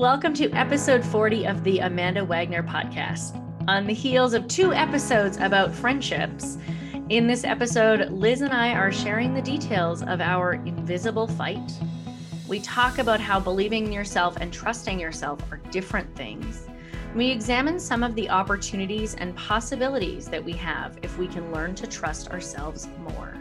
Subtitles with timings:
[0.00, 3.36] Welcome to episode 40 of the Amanda Wagner podcast.
[3.68, 6.56] On the heels of two episodes about friendships,
[7.10, 11.70] in this episode, Liz and I are sharing the details of our invisible fight.
[12.48, 16.66] We talk about how believing in yourself and trusting yourself are different things.
[17.14, 21.74] We examine some of the opportunities and possibilities that we have if we can learn
[21.74, 23.39] to trust ourselves more.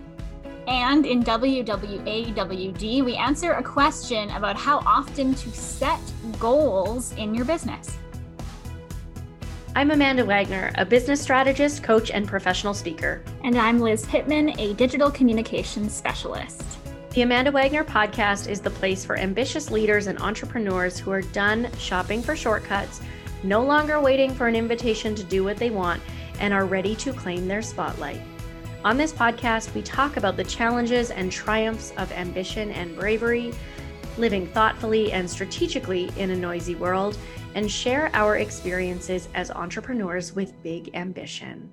[0.67, 5.99] And in WWAWD, we answer a question about how often to set
[6.39, 7.97] goals in your business.
[9.75, 13.23] I'm Amanda Wagner, a business strategist, coach, and professional speaker.
[13.43, 16.63] And I'm Liz Pittman, a digital communications specialist.
[17.11, 21.69] The Amanda Wagner podcast is the place for ambitious leaders and entrepreneurs who are done
[21.77, 23.01] shopping for shortcuts,
[23.43, 26.01] no longer waiting for an invitation to do what they want,
[26.39, 28.21] and are ready to claim their spotlight.
[28.85, 33.51] On this podcast, we talk about the challenges and triumphs of ambition and bravery,
[34.17, 37.17] living thoughtfully and strategically in a noisy world,
[37.55, 41.69] and share our experiences as entrepreneurs with big ambition.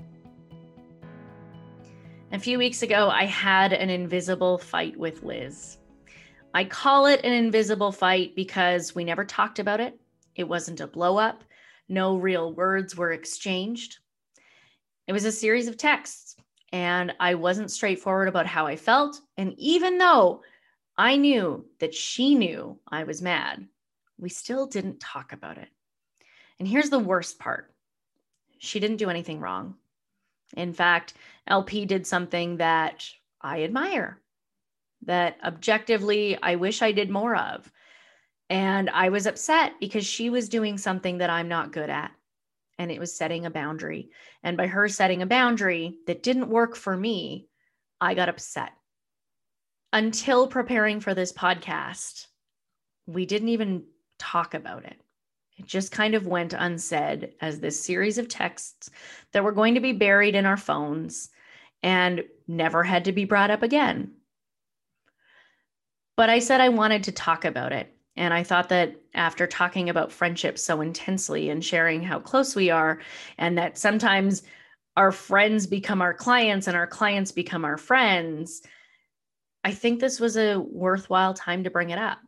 [2.33, 5.79] A few weeks ago, I had an invisible fight with Liz.
[6.55, 9.97] I call it an invisible fight because we never talked about it.
[10.35, 11.45] It wasn't a blow up.
[11.89, 13.99] No real words were exchanged.
[15.07, 16.36] It was a series of texts
[16.73, 19.21] and I wasn't straightforward about how I felt.
[19.37, 20.43] And even though
[20.99, 23.67] I knew that she knew I was mad,
[24.19, 25.69] we still didn't talk about it.
[26.59, 27.73] And here's the worst part
[28.59, 29.75] she didn't do anything wrong.
[30.57, 31.15] In fact,
[31.47, 33.07] LP did something that
[33.41, 34.21] I admire,
[35.03, 37.71] that objectively I wish I did more of.
[38.49, 42.13] And I was upset because she was doing something that I'm not good at
[42.79, 44.11] and it was setting a boundary.
[44.43, 47.49] And by her setting a boundary that didn't work for me,
[48.01, 48.73] I got upset.
[49.93, 52.27] Until preparing for this podcast,
[53.07, 53.85] we didn't even
[54.19, 55.01] talk about it.
[55.57, 58.91] It just kind of went unsaid as this series of texts
[59.33, 61.31] that were going to be buried in our phones
[61.83, 64.13] and never had to be brought up again.
[66.17, 69.91] But I said I wanted to talk about it and I thought that after talking
[69.91, 73.01] about friendship so intensely and sharing how close we are,
[73.39, 74.43] and that sometimes
[74.97, 78.63] our friends become our clients and our clients become our friends,
[79.63, 82.19] I think this was a worthwhile time to bring it up.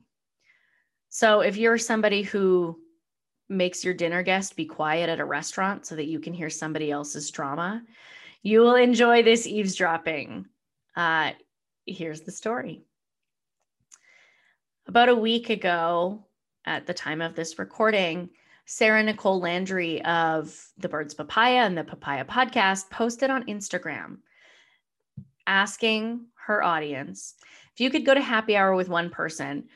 [1.09, 2.78] So if you're somebody who
[3.48, 6.91] makes your dinner guest be quiet at a restaurant so that you can hear somebody
[6.91, 7.82] else's drama,
[8.43, 10.47] you will enjoy this eavesdropping.
[10.94, 11.32] Uh,
[11.87, 12.84] here's the story.
[14.88, 16.25] About a week ago,
[16.65, 18.31] at the time of this recording,
[18.65, 24.21] Sarah Nicole Landry of the Birds Papaya and the Papaya podcast posted on Instagram
[25.47, 27.34] asking her audience
[27.75, 29.69] if you could go to happy hour with one person,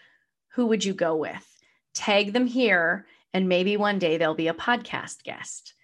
[0.49, 1.47] who would you go with?
[1.93, 5.75] Tag them here, and maybe one day they'll be a podcast guest.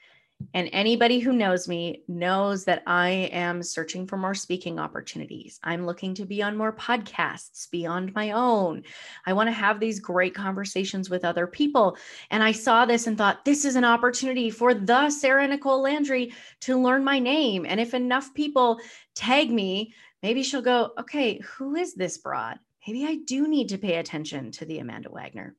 [0.54, 5.59] And anybody who knows me knows that I am searching for more speaking opportunities.
[5.65, 8.84] I'm looking to be on more podcasts beyond my own.
[9.26, 11.97] I want to have these great conversations with other people.
[12.31, 16.32] And I saw this and thought, this is an opportunity for the Sarah Nicole Landry
[16.60, 17.66] to learn my name.
[17.66, 18.81] And if enough people
[19.16, 22.59] tag me, maybe she'll go, okay, who is this broad?
[22.87, 25.56] Maybe I do need to pay attention to the Amanda Wagner.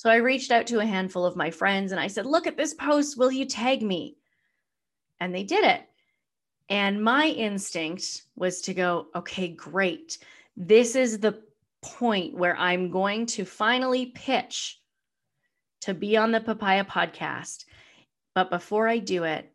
[0.00, 2.56] So I reached out to a handful of my friends and I said, Look at
[2.56, 3.18] this post.
[3.18, 4.16] Will you tag me?
[5.20, 5.82] And they did it.
[6.70, 10.16] And my instinct was to go, Okay, great.
[10.56, 11.42] This is the
[11.82, 14.80] point where I'm going to finally pitch
[15.82, 17.66] to be on the Papaya podcast.
[18.34, 19.52] But before I do it,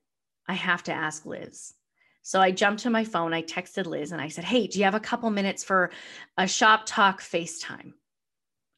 [0.48, 1.74] I have to ask Liz.
[2.22, 4.86] So I jumped to my phone, I texted Liz and I said, Hey, do you
[4.86, 5.90] have a couple minutes for
[6.38, 7.94] a shop talk FaceTime?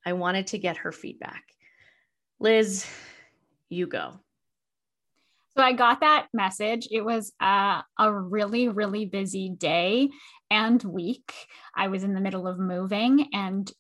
[0.06, 1.57] I wanted to get her feedback.
[2.40, 2.86] Liz,
[3.70, 4.14] you go.
[5.58, 6.88] So I got that message.
[6.92, 10.10] It was uh, a really, really busy day
[10.52, 11.34] and week.
[11.76, 13.72] I was in the middle of moving, and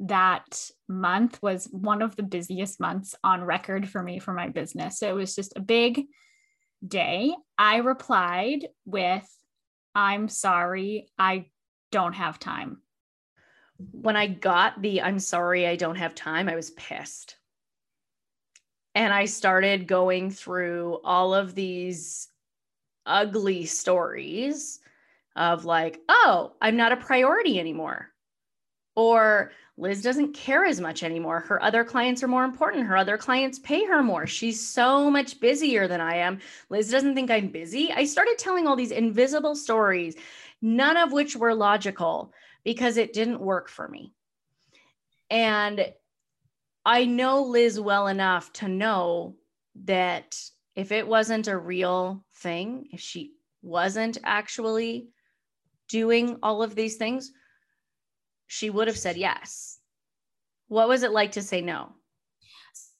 [0.00, 4.98] that month was one of the busiest months on record for me for my business.
[4.98, 6.06] So it was just a big
[6.86, 7.32] day.
[7.56, 9.26] I replied with,
[9.94, 11.46] I'm sorry, I
[11.92, 12.78] don't have time.
[13.92, 17.36] When I got the I'm sorry, I don't have time, I was pissed
[18.96, 22.28] and I started going through all of these
[23.04, 24.80] ugly stories
[25.36, 28.10] of like, oh, I'm not a priority anymore.
[28.94, 31.40] Or Liz doesn't care as much anymore.
[31.40, 32.86] Her other clients are more important.
[32.86, 34.26] Her other clients pay her more.
[34.26, 36.38] She's so much busier than I am.
[36.70, 37.92] Liz doesn't think I'm busy.
[37.92, 40.16] I started telling all these invisible stories,
[40.62, 42.32] none of which were logical
[42.64, 44.14] because it didn't work for me.
[45.28, 45.92] And
[46.86, 49.34] I know Liz well enough to know
[49.84, 50.38] that
[50.76, 55.08] if it wasn't a real thing, if she wasn't actually
[55.88, 57.32] doing all of these things,
[58.46, 59.80] she would have said yes.
[60.68, 61.92] What was it like to say no?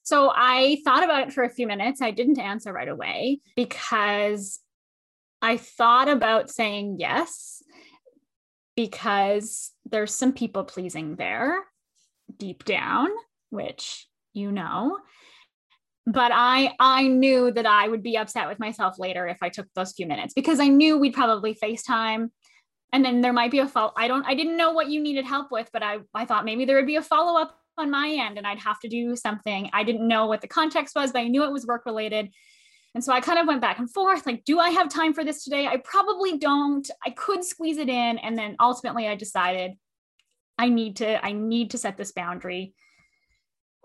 [0.03, 2.03] So I thought about it for a few minutes.
[2.03, 4.59] I didn't answer right away because
[5.41, 7.63] I thought about saying yes
[8.75, 11.63] because there's some people pleasing there
[12.37, 13.09] deep down,
[13.51, 14.99] which you know.
[16.07, 19.67] But I I knew that I would be upset with myself later if I took
[19.75, 22.31] those few minutes because I knew we'd probably FaceTime
[22.93, 25.25] and then there might be a follow I don't I didn't know what you needed
[25.25, 28.09] help with, but I I thought maybe there would be a follow up on my
[28.09, 29.69] end and I'd have to do something.
[29.73, 32.31] I didn't know what the context was, but I knew it was work related.
[32.95, 35.23] And so I kind of went back and forth like, do I have time for
[35.23, 35.67] this today?
[35.67, 36.89] I probably don't.
[37.05, 38.17] I could squeeze it in.
[38.19, 39.73] And then ultimately I decided
[40.57, 42.73] I need to, I need to set this boundary.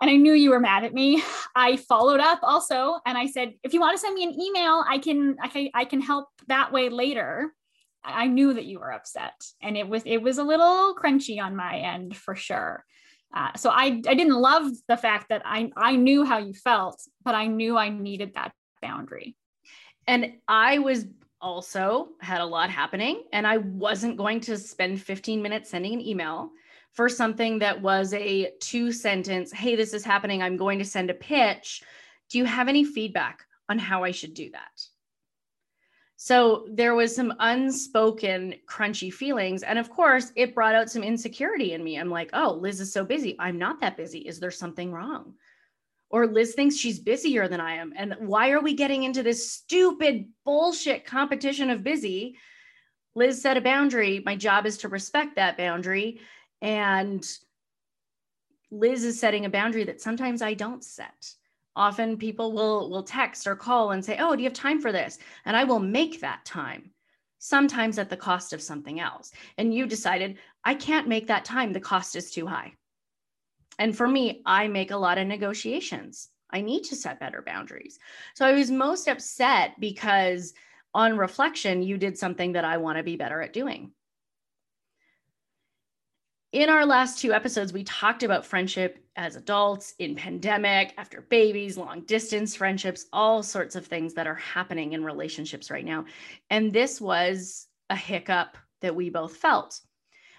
[0.01, 1.23] And I knew you were mad at me.
[1.55, 4.83] I followed up also and I said, if you want to send me an email,
[4.87, 7.53] I can, I can, I can help that way later.
[8.03, 11.55] I knew that you were upset and it was, it was a little crunchy on
[11.55, 12.83] my end for sure.
[13.33, 16.99] Uh, so I, I didn't love the fact that I, I knew how you felt,
[17.23, 19.35] but I knew I needed that boundary.
[20.07, 21.05] And I was
[21.39, 26.01] also had a lot happening and I wasn't going to spend 15 minutes sending an
[26.01, 26.51] email
[26.93, 30.41] for something that was a two sentence, hey, this is happening.
[30.41, 31.83] I'm going to send a pitch.
[32.29, 34.81] Do you have any feedback on how I should do that?
[36.17, 39.63] So there was some unspoken crunchy feelings.
[39.63, 41.97] And of course, it brought out some insecurity in me.
[41.97, 43.35] I'm like, oh, Liz is so busy.
[43.39, 44.19] I'm not that busy.
[44.19, 45.33] Is there something wrong?
[46.11, 47.93] Or Liz thinks she's busier than I am.
[47.95, 52.35] And why are we getting into this stupid bullshit competition of busy?
[53.15, 54.21] Liz set a boundary.
[54.23, 56.19] My job is to respect that boundary.
[56.61, 57.27] And
[58.71, 61.33] Liz is setting a boundary that sometimes I don't set.
[61.75, 64.91] Often people will will text or call and say oh do you have time for
[64.91, 65.19] this?
[65.45, 66.91] And i will make that time
[67.39, 69.31] sometimes at the cost of something else.
[69.57, 71.73] And you decided i can't make that time.
[71.73, 72.73] The cost is too high.
[73.79, 76.29] And for me i make a lot of negotiations.
[76.53, 77.99] I need to set better boundaries.
[78.35, 80.53] So i was most upset because
[80.93, 83.91] on reflection you did something that i want to be better at doing
[86.51, 91.77] in our last two episodes, we talked about friendship as adults in pandemic, after babies,
[91.77, 96.05] long distance friendships, all sorts of things that are happening in relationships right now.
[96.49, 99.79] And this was a hiccup that we both felt.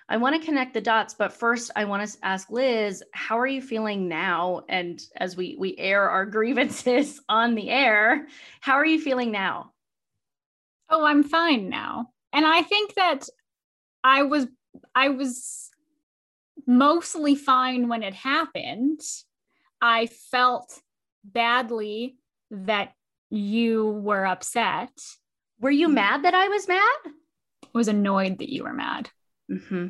[0.09, 3.47] I want to connect the dots, but first I want to ask Liz, how are
[3.47, 4.65] you feeling now?
[4.69, 8.27] And as we we air our grievances on the air,
[8.61, 9.73] how are you feeling now?
[10.91, 12.11] Oh, I'm fine now.
[12.35, 13.29] And I think that
[14.05, 14.47] I was
[14.95, 15.71] I was
[16.67, 19.01] mostly fine when it happened.
[19.81, 20.81] I felt
[21.25, 22.17] badly
[22.51, 22.93] that
[23.31, 24.91] you were upset.
[25.61, 26.99] Were you mad that I was mad?
[27.73, 29.11] Was annoyed that you were mad.
[29.51, 29.89] Mm-hmm.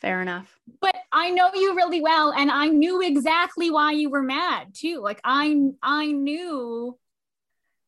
[0.00, 0.58] Fair enough.
[0.80, 5.00] But I know you really well, and I knew exactly why you were mad too.
[5.00, 6.96] Like I, I knew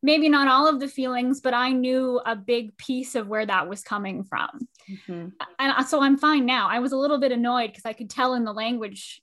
[0.02, 3.68] maybe not all of the feelings, but I knew a big piece of where that
[3.68, 4.48] was coming from.
[4.90, 5.28] Mm-hmm.
[5.58, 6.68] And so I'm fine now.
[6.68, 9.22] I was a little bit annoyed because I could tell in the language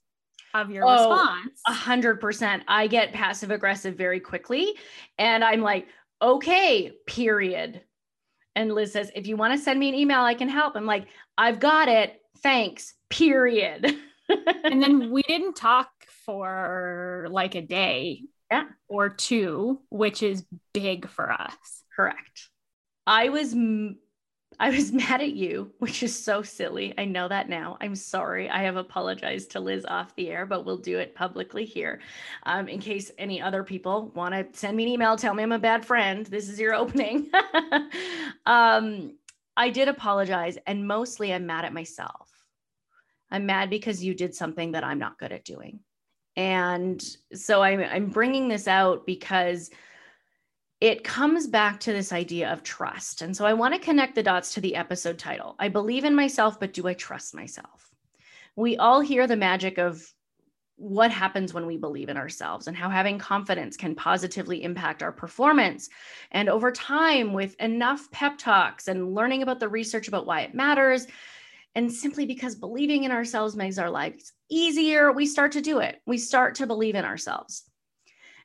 [0.53, 1.61] of your oh, response.
[1.67, 2.63] A hundred percent.
[2.67, 4.75] I get passive aggressive very quickly.
[5.17, 5.87] And I'm like,
[6.21, 7.81] okay, period.
[8.55, 10.75] And Liz says, if you want to send me an email, I can help.
[10.75, 12.19] I'm like, I've got it.
[12.41, 13.95] Thanks, period.
[14.63, 15.89] and then we didn't talk
[16.25, 18.65] for like a day yeah.
[18.87, 21.83] or two, which is big for us.
[21.95, 22.49] Correct.
[23.05, 23.53] I was
[24.59, 26.93] I was mad at you, which is so silly.
[26.97, 27.77] I know that now.
[27.81, 28.49] I'm sorry.
[28.49, 32.01] I have apologized to Liz off the air, but we'll do it publicly here.
[32.43, 35.51] Um, in case any other people want to send me an email, tell me I'm
[35.51, 36.25] a bad friend.
[36.25, 37.29] This is your opening.
[38.45, 39.13] um,
[39.55, 42.29] I did apologize, and mostly I'm mad at myself.
[43.31, 45.81] I'm mad because you did something that I'm not good at doing.
[46.35, 49.69] And so I'm, I'm bringing this out because
[50.79, 53.21] it comes back to this idea of trust.
[53.21, 55.55] And so I want to connect the dots to the episode title.
[55.59, 57.89] I believe in myself, but do I trust myself?
[58.55, 60.01] We all hear the magic of
[60.79, 65.11] what happens when we believe in ourselves and how having confidence can positively impact our
[65.11, 65.89] performance.
[66.31, 70.55] And over time, with enough pep talks and learning about the research about why it
[70.55, 71.05] matters,
[71.75, 76.01] and simply because believing in ourselves makes our lives easier, we start to do it.
[76.05, 77.63] We start to believe in ourselves.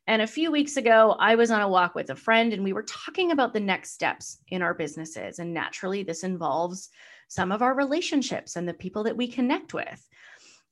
[0.06, 2.74] And a few weeks ago, I was on a walk with a friend and we
[2.74, 5.38] were talking about the next steps in our businesses.
[5.38, 6.90] And naturally, this involves
[7.28, 10.06] some of our relationships and the people that we connect with.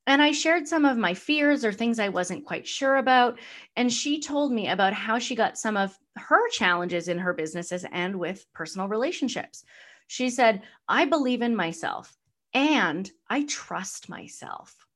[0.06, 3.38] And I shared some of my fears or things I wasn't quite sure about.
[3.76, 7.86] And she told me about how she got some of her challenges in her businesses
[7.90, 9.64] and with personal relationships.
[10.08, 12.14] She said, I believe in myself
[12.54, 14.86] and I trust myself.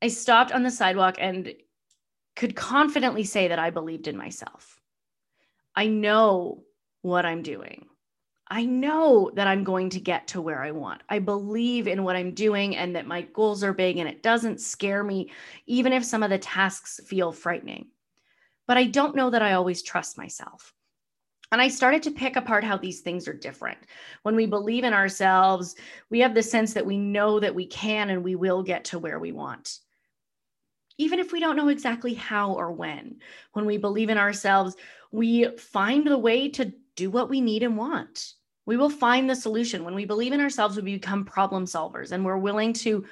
[0.00, 1.54] I stopped on the sidewalk and
[2.34, 4.80] could confidently say that I believed in myself.
[5.74, 6.64] I know
[7.02, 7.86] what I'm doing.
[8.48, 11.02] I know that I'm going to get to where I want.
[11.08, 14.60] I believe in what I'm doing and that my goals are big and it doesn't
[14.60, 15.30] scare me,
[15.66, 17.86] even if some of the tasks feel frightening.
[18.66, 20.74] But I don't know that I always trust myself.
[21.52, 23.78] And I started to pick apart how these things are different.
[24.22, 25.76] When we believe in ourselves,
[26.08, 28.98] we have the sense that we know that we can and we will get to
[28.98, 29.78] where we want.
[30.96, 33.16] Even if we don't know exactly how or when.
[33.52, 34.76] When we believe in ourselves,
[35.10, 38.32] we find the way to do what we need and want.
[38.64, 39.84] We will find the solution.
[39.84, 43.04] When we believe in ourselves, we become problem solvers and we're willing to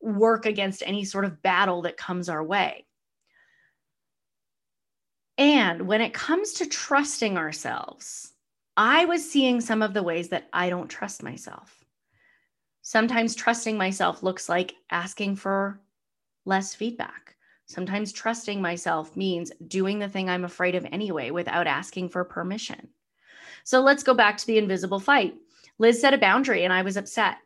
[0.00, 2.84] work against any sort of battle that comes our way.
[5.72, 8.34] And when it comes to trusting ourselves,
[8.76, 11.82] I was seeing some of the ways that I don't trust myself.
[12.82, 15.80] Sometimes trusting myself looks like asking for
[16.44, 17.36] less feedback.
[17.64, 22.88] Sometimes trusting myself means doing the thing I'm afraid of anyway without asking for permission.
[23.64, 25.36] So let's go back to the invisible fight.
[25.78, 27.38] Liz set a boundary and I was upset.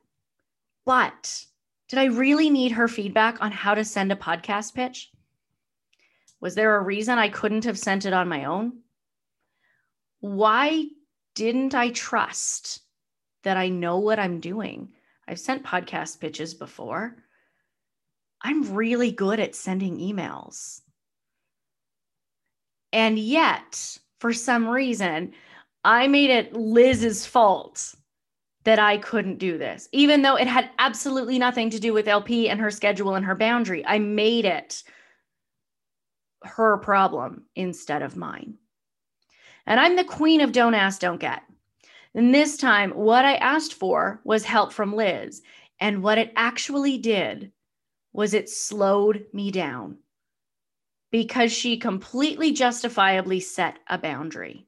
[0.85, 1.45] But
[1.87, 5.13] did I really need her feedback on how to send a podcast pitch?
[6.41, 8.81] Was there a reason I couldn't have sent it on my own?
[10.21, 10.87] Why
[11.35, 12.81] didn't I trust
[13.45, 14.93] that I know what I'm doing?
[15.29, 17.17] I've sent podcast pitches before.
[18.43, 20.81] I'm really good at sending emails.
[22.93, 25.33] And yet, for some reason,
[25.85, 27.95] I made it Liz's fault
[28.65, 32.49] that I couldn't do this, even though it had absolutely nothing to do with LP
[32.49, 33.87] and her schedule and her boundary.
[33.87, 34.83] I made it
[36.43, 38.55] her problem instead of mine.
[39.67, 41.43] And I'm the queen of don't ask, don't get.
[42.15, 45.43] And this time, what I asked for was help from Liz.
[45.81, 47.53] And what it actually did
[48.13, 49.99] was it slowed me down
[51.11, 54.67] because she completely justifiably set a boundary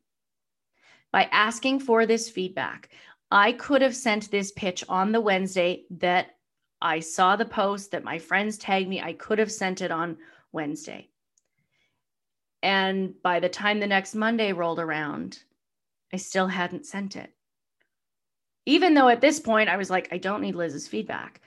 [1.11, 2.91] by asking for this feedback.
[3.31, 6.37] I could have sent this pitch on the Wednesday that
[6.81, 9.01] I saw the post that my friends tagged me.
[9.01, 10.19] I could have sent it on
[10.53, 11.09] Wednesday.
[12.63, 15.39] And by the time the next Monday rolled around,
[16.13, 17.33] I still hadn't sent it.
[18.67, 21.41] Even though at this point I was like, I don't need Liz's feedback.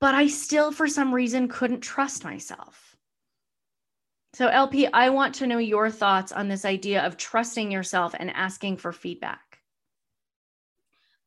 [0.00, 2.96] But I still, for some reason, couldn't trust myself.
[4.32, 8.30] So, LP, I want to know your thoughts on this idea of trusting yourself and
[8.30, 9.49] asking for feedback.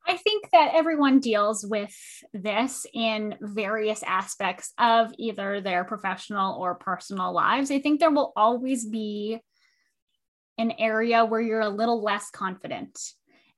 [0.05, 1.95] I think that everyone deals with
[2.33, 7.71] this in various aspects of either their professional or personal lives.
[7.71, 9.39] I think there will always be
[10.57, 12.99] an area where you're a little less confident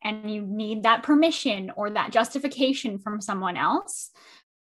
[0.04, 4.12] and you need that permission or that justification from someone else.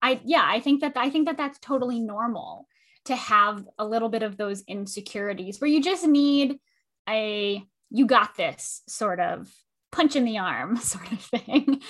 [0.02, 2.68] I yeah, I think that I think that that's totally normal
[3.06, 6.58] to have a little bit of those insecurities where you just need
[7.08, 9.50] a you got this sort of
[9.92, 11.80] punch in the arm sort of thing.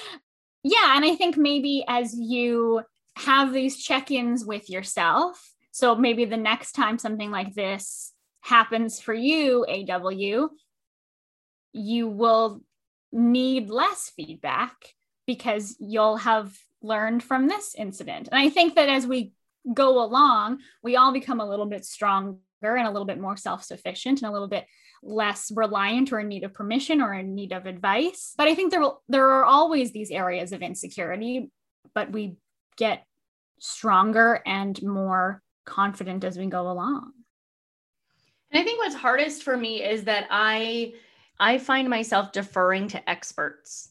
[0.63, 0.97] yeah.
[0.97, 2.83] And I think maybe as you
[3.17, 9.01] have these check ins with yourself, so maybe the next time something like this happens
[9.01, 10.49] for you, AW,
[11.73, 12.63] you will
[13.13, 14.75] need less feedback
[15.27, 18.29] because you'll have learned from this incident.
[18.31, 19.33] And I think that as we
[19.73, 23.63] go along, we all become a little bit stronger and a little bit more self
[23.63, 24.67] sufficient and a little bit
[25.03, 28.35] less reliant or in need of permission or in need of advice.
[28.37, 31.51] But I think there will, there are always these areas of insecurity,
[31.95, 32.37] but we
[32.77, 33.05] get
[33.59, 37.13] stronger and more confident as we go along.
[38.51, 40.95] And I think what's hardest for me is that I
[41.41, 43.89] I find myself deferring to experts.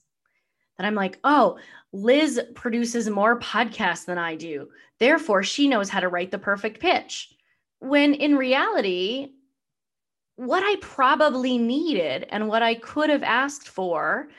[0.77, 1.57] That I'm like, "Oh,
[1.93, 4.69] Liz produces more podcasts than I do.
[4.99, 7.33] Therefore, she knows how to write the perfect pitch.
[7.81, 9.33] When in reality,
[10.37, 14.29] what I probably needed and what I could have asked for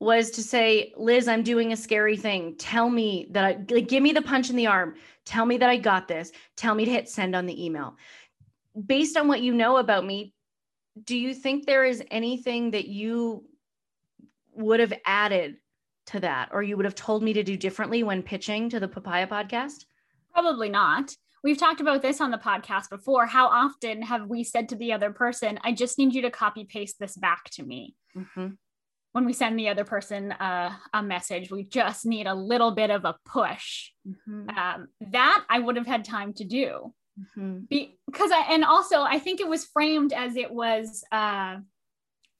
[0.00, 2.56] was to say, Liz, I'm doing a scary thing.
[2.56, 4.94] Tell me that I like, give me the punch in the arm.
[5.26, 6.32] Tell me that I got this.
[6.56, 7.96] Tell me to hit send on the email.
[8.86, 10.32] Based on what you know about me,
[11.04, 13.44] do you think there is anything that you
[14.54, 15.56] would have added
[16.06, 18.88] to that or you would have told me to do differently when pitching to the
[18.88, 19.84] papaya podcast
[20.32, 24.68] probably not we've talked about this on the podcast before how often have we said
[24.68, 27.94] to the other person i just need you to copy paste this back to me
[28.16, 28.48] mm-hmm.
[29.12, 32.90] when we send the other person uh, a message, we just need a little bit
[32.90, 33.90] of a push.
[34.06, 34.50] Mm-hmm.
[34.50, 36.94] Um, that I would have had time to do.
[37.36, 37.88] Mm-hmm.
[38.06, 41.56] Because I, and also I think it was framed as it was, uh,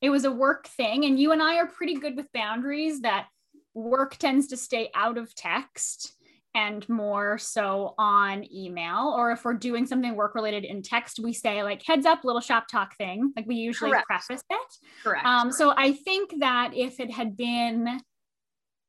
[0.01, 1.05] it was a work thing.
[1.05, 3.27] And you and I are pretty good with boundaries that
[3.75, 6.15] work tends to stay out of text
[6.55, 11.33] and more so on email or if we're doing something work related in text we
[11.33, 14.07] say like heads up little shop talk thing like we usually Correct.
[14.07, 15.25] preface it Correct.
[15.25, 18.01] um so i think that if it had been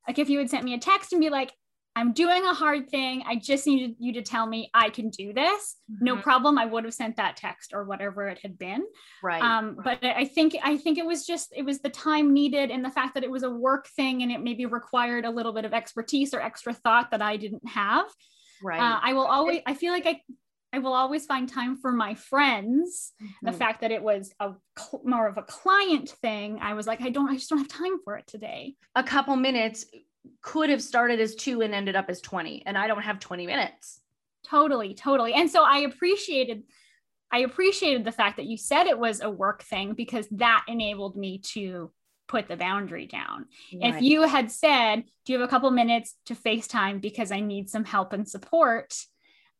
[0.08, 1.52] like if you had sent me a text and be like
[1.94, 3.22] I'm doing a hard thing.
[3.26, 5.76] I just needed you to tell me I can do this.
[5.90, 6.04] Mm-hmm.
[6.04, 6.58] No problem.
[6.58, 8.84] I would have sent that text or whatever it had been.
[9.22, 9.42] Right.
[9.42, 10.00] Um, right.
[10.00, 12.90] but I think I think it was just it was the time needed and the
[12.90, 15.74] fact that it was a work thing and it maybe required a little bit of
[15.74, 18.06] expertise or extra thought that I didn't have.
[18.62, 18.80] Right.
[18.80, 20.20] Uh, I will always I feel like I
[20.74, 23.12] I will always find time for my friends.
[23.22, 23.46] Mm-hmm.
[23.46, 24.52] The fact that it was a
[25.04, 27.98] more of a client thing, I was like, I don't, I just don't have time
[28.02, 28.76] for it today.
[28.94, 29.84] A couple minutes
[30.40, 33.46] could have started as two and ended up as 20 and i don't have 20
[33.46, 34.00] minutes.
[34.44, 35.32] Totally totally.
[35.34, 36.64] And so i appreciated
[37.30, 41.16] i appreciated the fact that you said it was a work thing because that enabled
[41.16, 41.90] me to
[42.28, 43.46] put the boundary down.
[43.74, 43.94] Right.
[43.94, 47.68] if you had said do you have a couple minutes to facetime because i need
[47.70, 48.94] some help and support?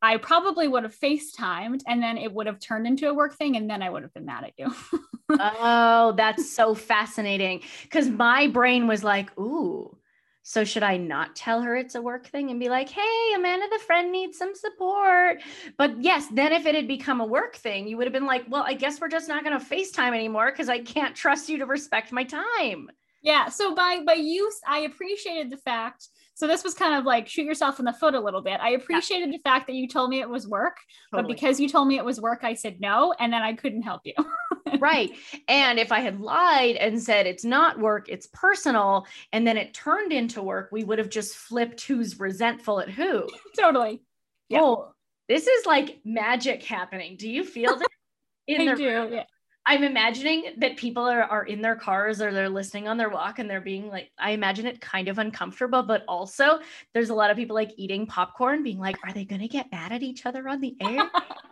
[0.04, 3.57] I probably would have facetimed and then it would have turned into a work thing
[3.57, 4.75] and then i would have been mad at you.
[5.35, 7.62] Oh that's so fascinating.
[7.85, 9.97] Because my brain was like ooh
[10.43, 13.67] so should I not tell her it's a work thing and be like, "Hey, Amanda
[13.71, 15.43] the friend needs some support."
[15.77, 18.45] But yes, then if it had become a work thing, you would have been like,
[18.49, 21.59] "Well, I guess we're just not going to FaceTime anymore because I can't trust you
[21.59, 22.91] to respect my time."
[23.23, 27.29] Yeah, so by by use I appreciated the fact so this was kind of like
[27.29, 28.59] shoot yourself in the foot a little bit.
[28.61, 29.37] I appreciated yeah.
[29.37, 30.77] the fact that you told me it was work,
[31.11, 31.23] totally.
[31.23, 33.83] but because you told me it was work, I said no, and then I couldn't
[33.83, 34.15] help you.
[34.78, 35.11] right.
[35.49, 39.75] And if I had lied and said it's not work, it's personal, and then it
[39.75, 43.26] turned into work, we would have just flipped who's resentful at who.
[43.59, 44.02] totally.
[44.49, 44.61] Yeah.
[44.62, 44.95] Oh,
[45.28, 47.17] this is like magic happening.
[47.17, 47.89] Do you feel that?
[48.49, 49.08] In I the do.
[49.13, 49.25] Yeah.
[49.65, 53.39] I'm imagining that people are, are in their cars or they're listening on their walk
[53.39, 56.58] and they're being like, I imagine it kind of uncomfortable, but also
[56.93, 59.71] there's a lot of people like eating popcorn, being like, are they going to get
[59.71, 61.08] mad at each other on the air?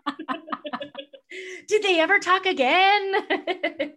[1.66, 3.14] Did they ever talk again?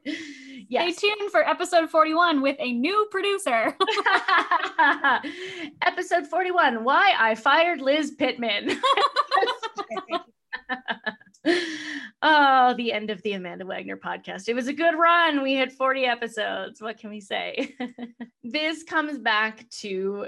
[0.69, 0.97] yes.
[0.97, 3.75] Stay tuned for episode 41 with a new producer.
[5.81, 8.79] episode 41 Why I Fired Liz Pittman.
[12.21, 14.47] oh, the end of the Amanda Wagner podcast.
[14.47, 15.41] It was a good run.
[15.41, 16.81] We had 40 episodes.
[16.81, 17.75] What can we say?
[18.43, 20.27] this comes back to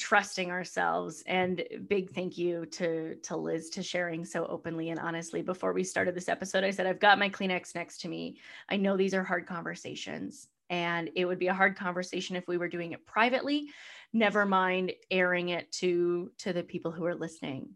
[0.00, 5.42] trusting ourselves and big thank you to to Liz to sharing so openly and honestly.
[5.42, 8.38] Before we started this episode I said I've got my Kleenex next to me.
[8.68, 12.56] I know these are hard conversations and it would be a hard conversation if we
[12.56, 13.68] were doing it privately.
[14.14, 17.68] Never mind airing it to to the people who are listening.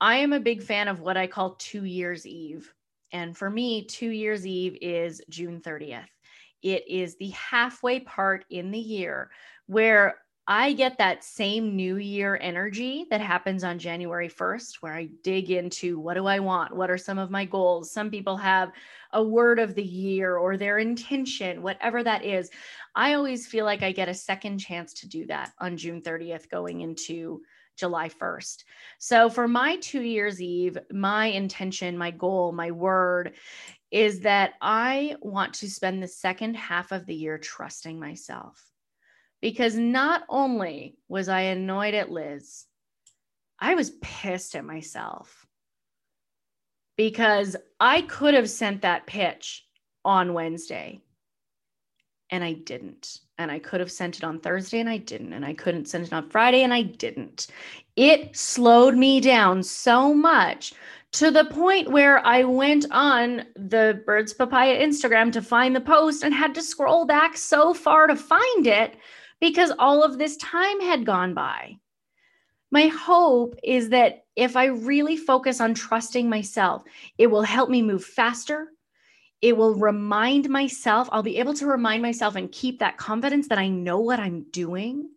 [0.00, 2.72] I am a big fan of what I call 2 years eve
[3.12, 6.08] and for me 2 years eve is June 30th
[6.62, 9.30] it is the halfway part in the year
[9.66, 15.08] where I get that same new year energy that happens on January 1st, where I
[15.22, 16.76] dig into what do I want?
[16.76, 17.90] What are some of my goals?
[17.90, 18.70] Some people have
[19.14, 22.50] a word of the year or their intention, whatever that is.
[22.94, 26.50] I always feel like I get a second chance to do that on June 30th,
[26.50, 27.40] going into
[27.76, 28.64] July 1st.
[28.98, 33.32] So for my two years eve, my intention, my goal, my word
[33.90, 38.73] is that I want to spend the second half of the year trusting myself
[39.44, 42.64] because not only was I annoyed at Liz,
[43.60, 45.46] I was pissed at myself
[46.96, 49.66] because I could have sent that pitch
[50.02, 51.02] on Wednesday
[52.30, 53.18] and I didn't.
[53.36, 55.34] And I could have sent it on Thursday and I didn't.
[55.34, 57.48] And I couldn't send it on Friday and I didn't.
[57.96, 60.72] It slowed me down so much
[61.12, 66.24] to the point where I went on the Birds Papaya Instagram to find the post
[66.24, 68.96] and had to scroll back so far to find it
[69.44, 71.76] because all of this time had gone by.
[72.70, 76.82] My hope is that if I really focus on trusting myself,
[77.18, 78.68] it will help me move faster.
[79.42, 83.58] It will remind myself, I'll be able to remind myself and keep that confidence that
[83.58, 85.10] I know what I'm doing.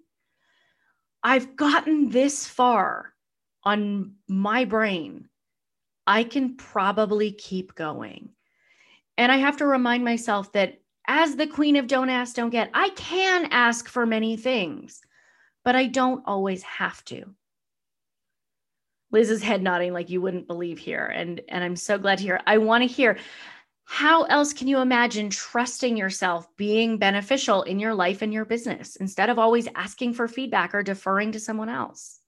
[1.23, 3.13] I've gotten this far
[3.63, 5.29] on my brain.
[6.05, 8.31] I can probably keep going.
[9.17, 12.69] And I have to remind myself that as the queen of don't ask, don't get,
[12.73, 15.01] I can ask for many things,
[15.63, 17.23] but I don't always have to.
[19.11, 21.05] Liz's head nodding like you wouldn't believe here.
[21.05, 22.41] And, and I'm so glad to hear.
[22.45, 23.17] I want to hear
[23.85, 28.97] how else can you imagine trusting yourself being beneficial in your life and your business
[28.97, 32.19] instead of always asking for feedback or deferring to someone else?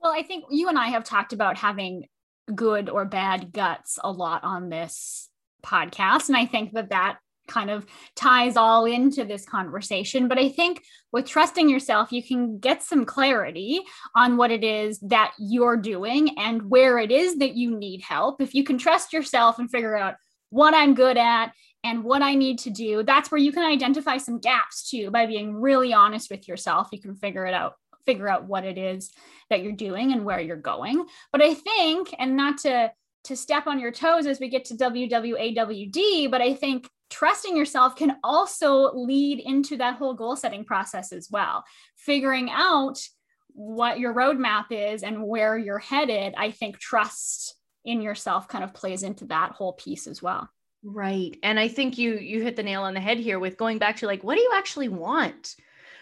[0.00, 2.06] Well, I think you and I have talked about having
[2.54, 5.28] good or bad guts a lot on this
[5.64, 6.28] podcast.
[6.28, 7.18] And I think that that
[7.50, 7.84] kind of
[8.16, 10.28] ties all into this conversation.
[10.28, 10.82] But I think
[11.12, 13.82] with trusting yourself, you can get some clarity
[14.14, 18.40] on what it is that you're doing and where it is that you need help.
[18.40, 20.14] If you can trust yourself and figure out
[20.50, 21.52] what I'm good at
[21.84, 25.26] and what I need to do, that's where you can identify some gaps too by
[25.26, 26.88] being really honest with yourself.
[26.92, 27.74] You can figure it out
[28.06, 29.12] figure out what it is
[29.50, 31.04] that you're doing and where you're going.
[31.32, 32.92] But I think, and not to
[33.24, 37.96] to step on your toes as we get to WWAWD, but I think trusting yourself
[37.96, 41.64] can also lead into that whole goal setting process as well.
[41.96, 43.00] Figuring out
[43.48, 48.74] what your roadmap is and where you're headed, I think trust in yourself kind of
[48.74, 50.48] plays into that whole piece as well.
[50.82, 51.36] Right.
[51.42, 53.96] And I think you you hit the nail on the head here with going back
[53.96, 55.56] to like what do you actually want?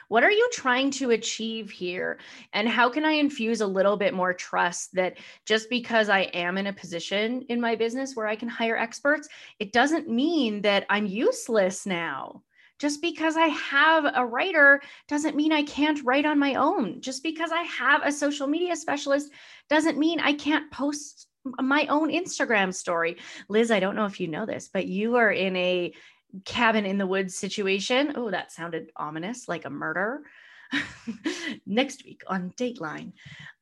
[0.08, 2.18] What are you trying to achieve here?
[2.52, 6.58] And how can I infuse a little bit more trust that just because I am
[6.58, 10.86] in a position in my business where I can hire experts, it doesn't mean that
[10.88, 12.42] I'm useless now.
[12.78, 17.00] Just because I have a writer doesn't mean I can't write on my own.
[17.00, 19.32] Just because I have a social media specialist
[19.68, 23.16] doesn't mean I can't post my own Instagram story.
[23.48, 25.92] Liz, I don't know if you know this, but you are in a
[26.44, 28.12] cabin in the woods situation.
[28.16, 30.22] Oh, that sounded ominous, like a murder.
[31.66, 33.12] Next week on Dateline.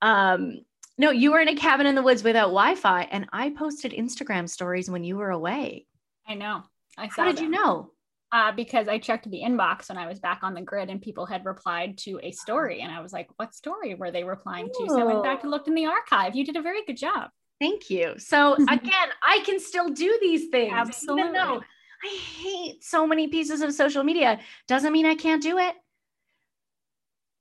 [0.02, 0.60] Um,
[0.98, 4.48] no, you were in a cabin in the woods without Wi-Fi, and I posted Instagram
[4.48, 5.86] stories when you were away.
[6.26, 6.62] I know.
[6.96, 7.24] I saw.
[7.24, 7.44] How did them.
[7.44, 7.90] you know?
[8.32, 11.26] Uh, because I checked the inbox when I was back on the grid, and people
[11.26, 14.86] had replied to a story, and I was like, "What story were they replying to?"
[14.88, 16.34] So I went back and looked in the archive.
[16.34, 17.30] You did a very good job.
[17.60, 18.14] Thank you.
[18.18, 21.22] So again, I can still do these things, Absolutely.
[21.22, 21.60] even though
[22.04, 24.40] I hate so many pieces of social media.
[24.68, 25.74] Doesn't mean I can't do it.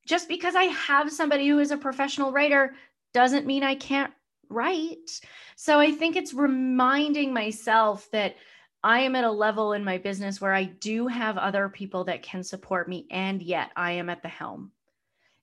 [0.07, 2.75] Just because I have somebody who is a professional writer
[3.13, 4.13] doesn't mean I can't
[4.49, 5.19] write.
[5.55, 8.35] So I think it's reminding myself that
[8.83, 12.21] I am at a level in my business where I do have other people that
[12.21, 14.71] can support me, and yet I am at the helm.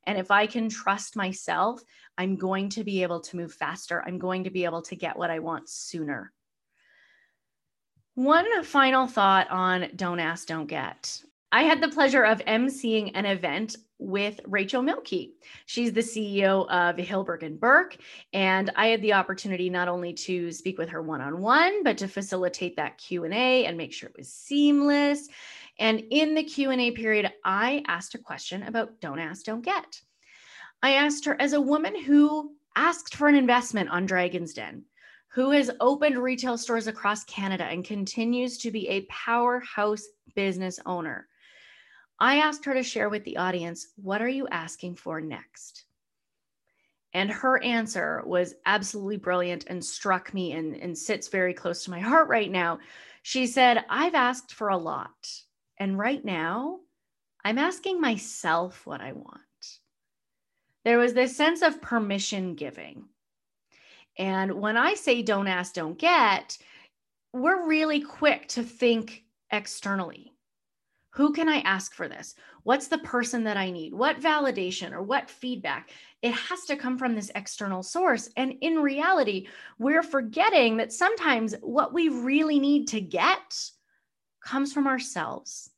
[0.06, 1.82] And if I can trust myself,
[2.16, 4.02] I'm going to be able to move faster.
[4.06, 6.32] I'm going to be able to get what I want sooner.
[8.14, 11.22] One final thought on Don't Ask, Don't Get.
[11.50, 15.30] I had the pleasure of emceeing an event with Rachel Mielke.
[15.64, 17.96] She's the CEO of Hillberg and Berk,
[18.34, 22.76] and I had the opportunity not only to speak with her one-on-one, but to facilitate
[22.76, 25.28] that Q&A and make sure it was seamless.
[25.78, 30.02] And in the Q&A period, I asked a question about Don't Ask, Don't Get.
[30.82, 34.84] I asked her as a woman who asked for an investment on Dragon's Den,
[35.34, 41.26] who has opened retail stores across Canada and continues to be a powerhouse business owner.
[42.20, 45.84] I asked her to share with the audience, what are you asking for next?
[47.14, 51.90] And her answer was absolutely brilliant and struck me and, and sits very close to
[51.90, 52.78] my heart right now.
[53.22, 55.30] She said, I've asked for a lot.
[55.78, 56.80] And right now,
[57.44, 59.40] I'm asking myself what I want.
[60.84, 63.04] There was this sense of permission giving
[64.18, 66.58] and when I say don't ask, don't get,
[67.32, 70.32] we're really quick to think externally.
[71.14, 72.34] Who can I ask for this?
[72.62, 73.92] What's the person that I need?
[73.92, 75.90] What validation or what feedback?
[76.22, 78.30] It has to come from this external source.
[78.36, 79.48] And in reality,
[79.78, 83.70] we're forgetting that sometimes what we really need to get
[84.42, 85.70] comes from ourselves.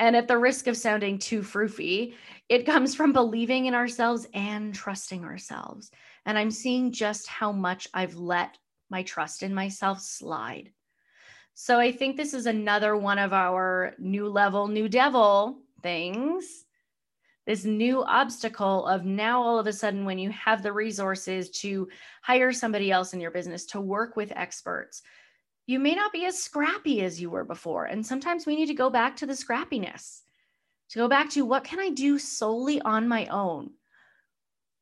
[0.00, 2.14] And at the risk of sounding too froofy,
[2.48, 5.92] it comes from believing in ourselves and trusting ourselves.
[6.24, 8.58] And I'm seeing just how much I've let
[8.90, 10.70] my trust in myself slide.
[11.54, 16.64] So I think this is another one of our new level, new devil things.
[17.44, 21.88] This new obstacle of now all of a sudden, when you have the resources to
[22.22, 25.02] hire somebody else in your business, to work with experts,
[25.66, 27.86] you may not be as scrappy as you were before.
[27.86, 30.20] And sometimes we need to go back to the scrappiness,
[30.90, 33.70] to go back to what can I do solely on my own?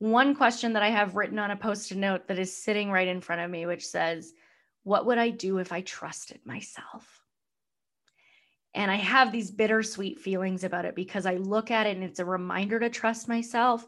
[0.00, 3.06] One question that I have written on a post it note that is sitting right
[3.06, 4.32] in front of me, which says,
[4.82, 7.22] What would I do if I trusted myself?
[8.74, 12.18] And I have these bittersweet feelings about it because I look at it and it's
[12.18, 13.86] a reminder to trust myself,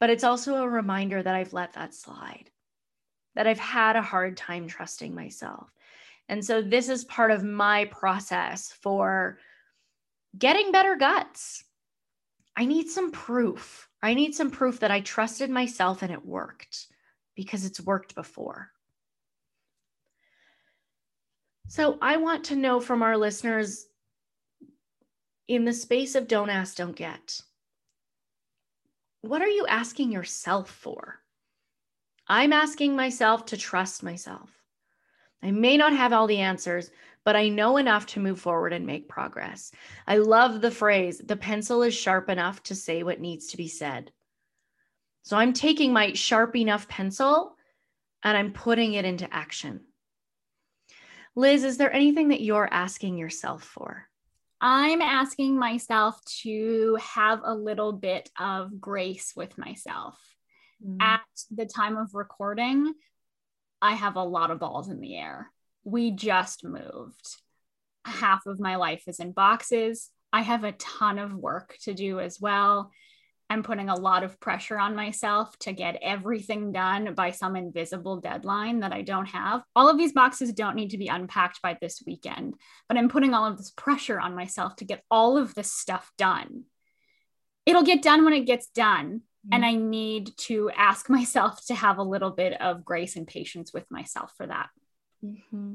[0.00, 2.50] but it's also a reminder that I've let that slide,
[3.36, 5.70] that I've had a hard time trusting myself.
[6.28, 9.38] And so this is part of my process for
[10.36, 11.62] getting better guts.
[12.56, 13.88] I need some proof.
[14.02, 16.86] I need some proof that I trusted myself and it worked
[17.36, 18.70] because it's worked before.
[21.68, 23.86] So I want to know from our listeners
[25.48, 27.40] in the space of don't ask, don't get.
[29.22, 31.20] What are you asking yourself for?
[32.26, 34.50] I'm asking myself to trust myself.
[35.42, 36.90] I may not have all the answers,
[37.24, 39.72] but I know enough to move forward and make progress.
[40.06, 43.68] I love the phrase, the pencil is sharp enough to say what needs to be
[43.68, 44.10] said.
[45.22, 47.56] So I'm taking my sharp enough pencil
[48.24, 49.80] and I'm putting it into action.
[51.34, 54.08] Liz, is there anything that you're asking yourself for?
[54.60, 60.16] I'm asking myself to have a little bit of grace with myself.
[60.84, 60.98] Mm.
[61.00, 62.92] At the time of recording,
[63.80, 65.50] I have a lot of balls in the air.
[65.84, 67.36] We just moved.
[68.04, 70.10] Half of my life is in boxes.
[70.32, 72.90] I have a ton of work to do as well.
[73.52, 78.16] I'm putting a lot of pressure on myself to get everything done by some invisible
[78.16, 79.62] deadline that I don't have.
[79.76, 82.54] All of these boxes don't need to be unpacked by this weekend,
[82.88, 86.10] but I'm putting all of this pressure on myself to get all of this stuff
[86.16, 86.64] done.
[87.66, 89.20] It'll get done when it gets done.
[89.46, 89.54] Mm-hmm.
[89.54, 93.72] And I need to ask myself to have a little bit of grace and patience
[93.74, 94.70] with myself for that.
[95.24, 95.74] Mm-hmm.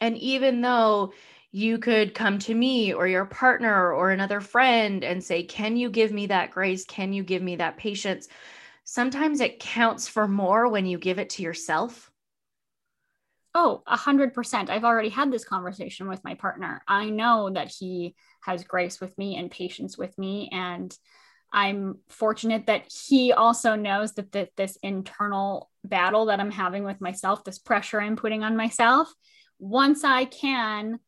[0.00, 1.12] And even though
[1.50, 5.90] you could come to me or your partner or another friend and say, Can you
[5.90, 6.84] give me that grace?
[6.84, 8.28] Can you give me that patience?
[8.84, 12.10] Sometimes it counts for more when you give it to yourself.
[13.54, 14.70] Oh, a hundred percent.
[14.70, 16.82] I've already had this conversation with my partner.
[16.86, 20.48] I know that he has grace with me and patience with me.
[20.52, 20.96] And
[21.52, 27.00] I'm fortunate that he also knows that the, this internal battle that I'm having with
[27.00, 29.12] myself, this pressure I'm putting on myself,
[29.58, 30.98] once I can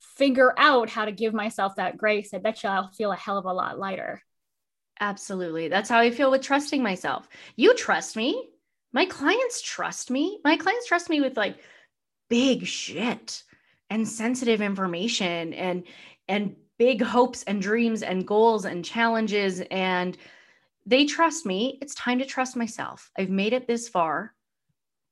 [0.00, 3.38] figure out how to give myself that grace, I bet you I'll feel a hell
[3.38, 4.22] of a lot lighter.
[5.00, 5.68] Absolutely.
[5.68, 7.28] That's how I feel with trusting myself.
[7.56, 8.50] You trust me.
[8.92, 10.38] My clients trust me.
[10.44, 11.58] My clients trust me with like
[12.28, 13.42] big shit
[13.90, 15.84] and sensitive information and
[16.28, 20.16] and big hopes and dreams and goals and challenges and
[20.86, 21.78] they trust me.
[21.80, 23.10] It's time to trust myself.
[23.16, 24.34] I've made it this far.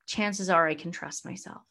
[0.06, 1.62] Chances are I can trust myself.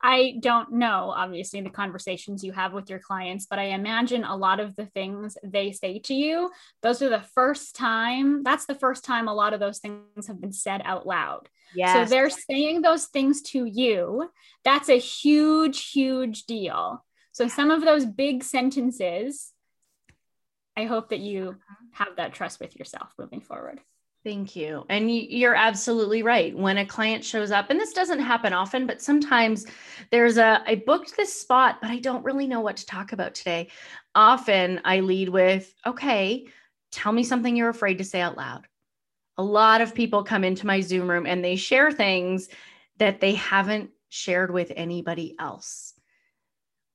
[0.00, 4.36] I don't know, obviously, the conversations you have with your clients, but I imagine a
[4.36, 6.50] lot of the things they say to you,
[6.82, 10.40] those are the first time, that's the first time a lot of those things have
[10.40, 11.48] been said out loud.
[11.74, 11.94] Yes.
[11.94, 14.30] So they're saying those things to you.
[14.64, 17.04] That's a huge, huge deal.
[17.38, 19.52] So some of those big sentences,
[20.76, 21.54] I hope that you
[21.92, 23.78] have that trust with yourself moving forward.
[24.24, 24.84] Thank you.
[24.88, 26.58] And you're absolutely right.
[26.58, 29.66] When a client shows up, and this doesn't happen often, but sometimes
[30.10, 33.36] there's a, I booked this spot, but I don't really know what to talk about
[33.36, 33.68] today.
[34.16, 36.48] Often I lead with, okay,
[36.90, 38.66] tell me something you're afraid to say out loud.
[39.36, 42.48] A lot of people come into my Zoom room and they share things
[42.96, 45.94] that they haven't shared with anybody else.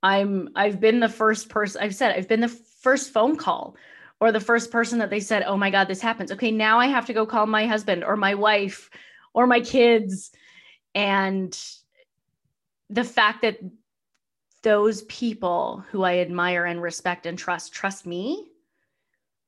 [0.04, 3.76] I'm I've been the first person I've said I've been the first phone call
[4.20, 6.32] or the first person that they said, oh my God, this happens.
[6.32, 8.90] Okay, now I have to go call my husband or my wife
[9.34, 10.32] or my kids.
[10.96, 11.58] And
[12.90, 13.60] the fact that
[14.62, 18.48] those people who I admire and respect and trust trust me,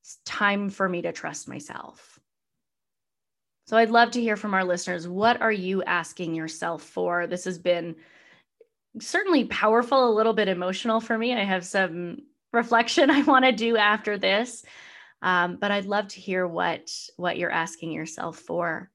[0.02, 2.20] it's time for me to trust myself.
[3.68, 5.08] So I'd love to hear from our listeners.
[5.08, 7.28] What are you asking yourself for?
[7.28, 7.96] This has been
[9.00, 11.34] certainly powerful, a little bit emotional for me.
[11.34, 14.64] I have some reflection I want to do after this.
[15.22, 18.92] Um, but I'd love to hear what what you're asking yourself for.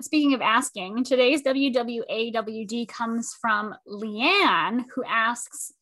[0.00, 5.72] Speaking of asking, today's WWAWD comes from Leanne, who asks,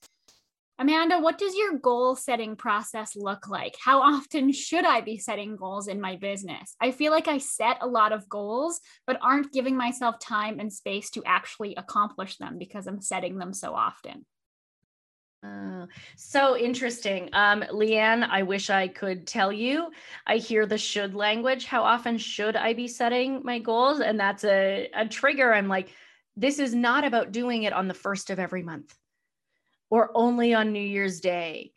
[0.79, 3.77] Amanda, what does your goal setting process look like?
[3.83, 6.77] How often should I be setting goals in my business?
[6.81, 10.71] I feel like I set a lot of goals, but aren't giving myself time and
[10.71, 14.27] space to actually accomplish them because I'm setting them so often.
[15.43, 15.87] Oh,
[16.17, 17.31] so interesting.
[17.33, 19.91] Um, Leanne, I wish I could tell you.
[20.27, 21.65] I hear the should language.
[21.65, 24.01] How often should I be setting my goals?
[24.01, 25.55] And that's a, a trigger.
[25.55, 25.89] I'm like,
[26.37, 28.95] this is not about doing it on the first of every month
[29.97, 31.73] or only on New Year's Day.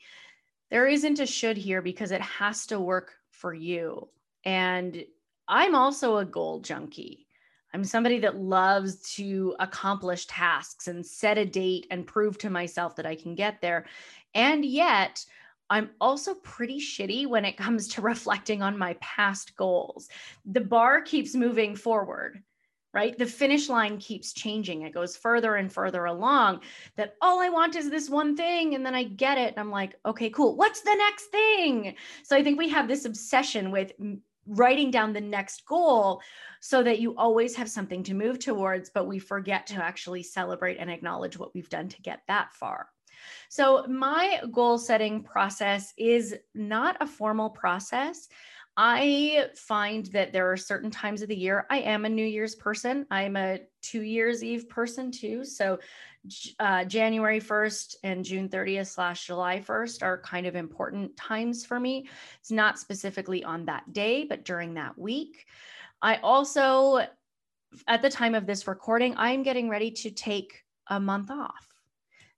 [0.70, 4.10] There isn't a should here because it has to work for you.
[4.44, 5.06] And
[5.48, 7.28] I'm also a goal junkie.
[7.74, 12.98] I'm somebody that loves to accomplish tasks and set a date and prove to myself
[12.98, 13.86] that I can get there.
[14.36, 15.24] And yet,
[15.70, 20.10] I'm also pretty shitty when it comes to reflecting on my past goals.
[20.44, 22.44] The bar keeps moving forward,
[23.00, 23.18] right?
[23.18, 24.82] The finish line keeps changing.
[24.82, 26.60] It goes further and further along
[26.98, 28.76] that all I want is this one thing.
[28.76, 29.52] And then I get it.
[29.52, 30.58] And I'm like, okay, cool.
[30.58, 31.96] What's the next thing?
[32.24, 33.94] So I think we have this obsession with
[34.46, 36.22] writing down the next goal
[36.60, 40.76] so that you always have something to move towards, but we forget to actually celebrate
[40.76, 42.90] and acknowledge what we've done to get that far.
[43.50, 48.28] So, my goal setting process is not a formal process.
[48.82, 52.56] I find that there are certain times of the year I am a New Year's
[52.56, 53.06] person.
[53.12, 55.44] I'm a two years Eve person too.
[55.44, 55.80] So
[56.62, 61.78] uh, January 1st and June 30th slash July 1st are kind of important times for
[61.78, 62.08] me.
[62.40, 65.46] It's not specifically on that day, but during that week.
[66.02, 67.06] I also,
[67.86, 71.68] at the time of this recording, I'm getting ready to take a month off.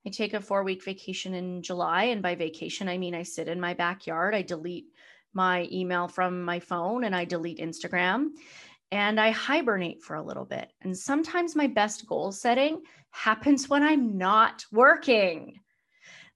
[0.04, 2.04] I take a four week vacation in July.
[2.06, 4.86] And by vacation, I mean I sit in my backyard, I delete
[5.34, 8.30] my email from my phone and I delete Instagram
[8.90, 10.70] and I hibernate for a little bit.
[10.82, 15.60] And sometimes my best goal setting happens when I'm not working.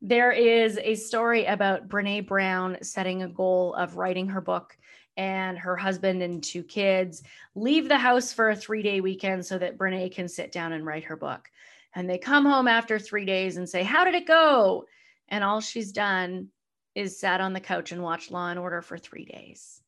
[0.00, 4.76] There is a story about Brene Brown setting a goal of writing her book
[5.16, 7.22] and her husband and two kids
[7.54, 10.84] leave the house for a three day weekend so that Brene can sit down and
[10.84, 11.50] write her book.
[11.94, 14.84] And they come home after three days and say, How did it go?
[15.28, 16.48] And all she's done
[16.96, 19.82] is sat on the couch and watched Law and Order for three days.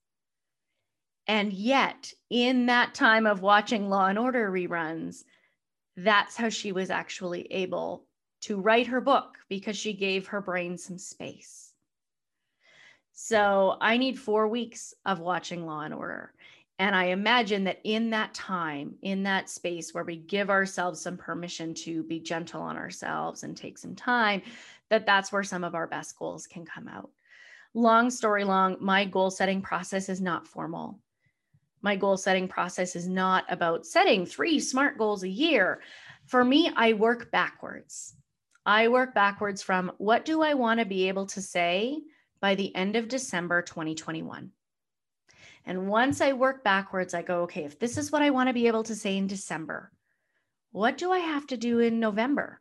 [1.26, 5.24] And yet, in that time of watching Law and Order reruns,
[5.96, 8.04] that's how she was actually able
[8.42, 11.72] to write her book because she gave her brain some space.
[13.12, 16.32] So I need four weeks of watching Law and Order.
[16.78, 21.16] And I imagine that in that time, in that space where we give ourselves some
[21.16, 24.42] permission to be gentle on ourselves and take some time,
[24.90, 27.10] that that's where some of our best goals can come out.
[27.74, 31.00] Long story long, my goal setting process is not formal.
[31.80, 35.80] My goal setting process is not about setting three smart goals a year.
[36.26, 38.14] For me, I work backwards.
[38.66, 42.02] I work backwards from what do I want to be able to say
[42.40, 44.50] by the end of December 2021?
[45.64, 48.54] And once I work backwards, I go, okay, if this is what I want to
[48.54, 49.92] be able to say in December,
[50.72, 52.60] what do I have to do in November?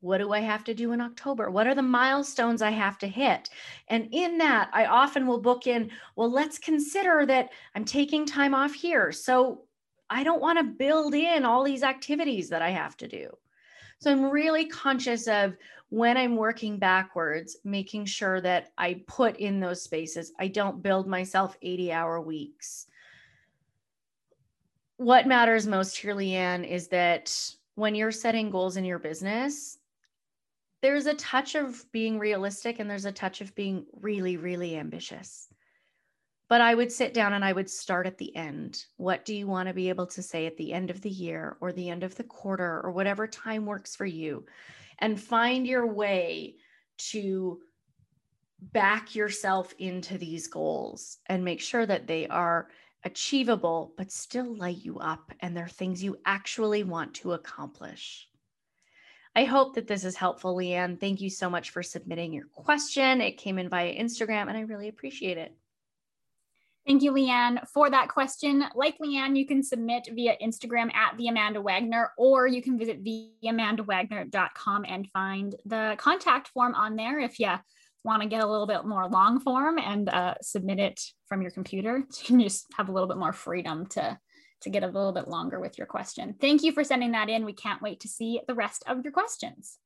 [0.00, 1.50] What do I have to do in October?
[1.50, 3.50] What are the milestones I have to hit?
[3.88, 8.54] And in that, I often will book in, well, let's consider that I'm taking time
[8.54, 9.10] off here.
[9.10, 9.64] So
[10.08, 13.30] I don't want to build in all these activities that I have to do.
[13.98, 15.56] So I'm really conscious of
[15.88, 20.32] when I'm working backwards, making sure that I put in those spaces.
[20.38, 22.86] I don't build myself 80 hour weeks.
[24.98, 27.34] What matters most here, Leanne, is that
[27.74, 29.77] when you're setting goals in your business,
[30.80, 35.48] there's a touch of being realistic and there's a touch of being really, really ambitious.
[36.48, 38.82] But I would sit down and I would start at the end.
[38.96, 41.58] What do you want to be able to say at the end of the year
[41.60, 44.46] or the end of the quarter or whatever time works for you?
[44.98, 46.56] And find your way
[47.10, 47.60] to
[48.60, 52.68] back yourself into these goals and make sure that they are
[53.04, 58.28] achievable, but still light you up and they're things you actually want to accomplish.
[59.38, 60.98] I hope that this is helpful, Leanne.
[60.98, 63.20] Thank you so much for submitting your question.
[63.20, 65.54] It came in via Instagram, and I really appreciate it.
[66.84, 68.64] Thank you, Leanne, for that question.
[68.74, 73.04] Like Leanne, you can submit via Instagram at the Amanda Wagner, or you can visit
[73.04, 77.52] theamandawagner.com and find the contact form on there if you
[78.02, 81.52] want to get a little bit more long form and uh, submit it from your
[81.52, 82.02] computer.
[82.10, 84.18] So you can just have a little bit more freedom to
[84.62, 86.34] to get a little bit longer with your question.
[86.40, 87.44] Thank you for sending that in.
[87.44, 89.78] We can't wait to see the rest of your questions.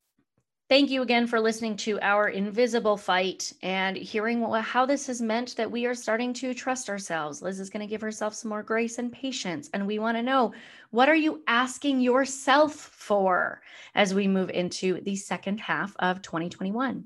[0.72, 5.54] Thank you again for listening to our invisible fight and hearing how this has meant
[5.56, 7.42] that we are starting to trust ourselves.
[7.42, 9.68] Liz is going to give herself some more grace and patience.
[9.74, 10.54] And we want to know
[10.90, 13.60] what are you asking yourself for
[13.94, 17.04] as we move into the second half of 2021?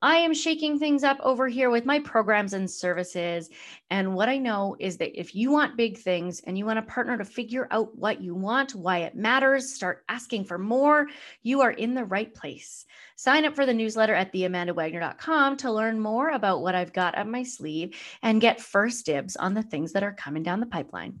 [0.00, 3.50] I am shaking things up over here with my programs and services.
[3.90, 6.82] And what I know is that if you want big things and you want a
[6.82, 11.08] partner to figure out what you want, why it matters, start asking for more,
[11.42, 12.86] you are in the right place.
[13.16, 17.26] Sign up for the newsletter at theamandawagner.com to learn more about what I've got up
[17.26, 21.18] my sleeve and get first dibs on the things that are coming down the pipeline.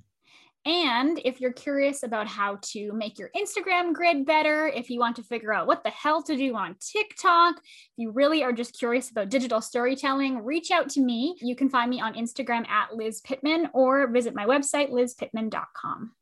[0.64, 5.16] And if you're curious about how to make your Instagram grid better, if you want
[5.16, 8.78] to figure out what the hell to do on TikTok, if you really are just
[8.78, 11.36] curious about digital storytelling, reach out to me.
[11.40, 16.12] You can find me on Instagram at Liz Pittman or visit my website, lizpittman.com.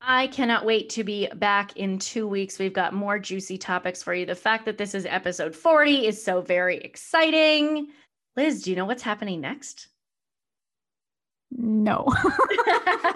[0.00, 2.58] I cannot wait to be back in two weeks.
[2.58, 4.26] We've got more juicy topics for you.
[4.26, 7.88] The fact that this is episode 40 is so very exciting.
[8.36, 9.88] Liz, do you know what's happening next?
[11.58, 12.06] No.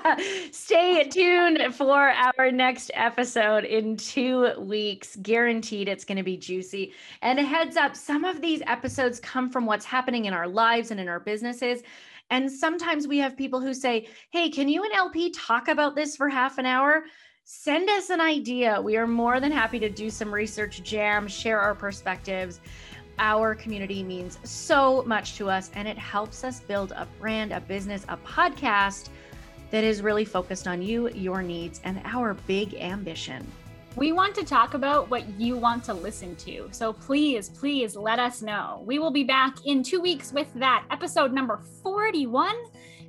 [0.53, 5.16] Stay tuned for our next episode in two weeks.
[5.16, 6.93] Guaranteed it's going to be juicy.
[7.22, 10.91] And a heads up some of these episodes come from what's happening in our lives
[10.91, 11.82] and in our businesses.
[12.30, 16.16] And sometimes we have people who say, Hey, can you and LP talk about this
[16.16, 17.05] for half an hour?
[17.45, 18.80] Send us an idea.
[18.80, 22.61] We are more than happy to do some research jam, share our perspectives.
[23.21, 27.61] Our community means so much to us, and it helps us build a brand, a
[27.61, 29.11] business, a podcast
[29.71, 33.47] that is really focused on you, your needs, and our big ambition.
[33.95, 36.68] We want to talk about what you want to listen to.
[36.73, 38.83] So please, please let us know.
[38.87, 42.57] We will be back in two weeks with that episode number 41.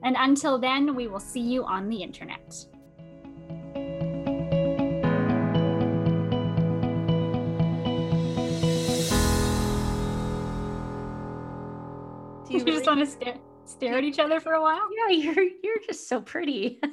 [0.03, 2.65] And until then, we will see you on the internet.
[12.51, 14.87] You, really- just want to stare, stare at each other for a while?
[14.97, 16.79] Yeah, you're you're just so pretty.